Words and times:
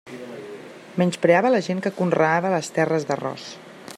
Menyspreava 1.01 1.51
la 1.57 1.61
gent 1.67 1.85
que 1.87 1.93
conreava 2.01 2.53
les 2.57 2.73
terres 2.79 3.09
d'arròs. 3.11 3.49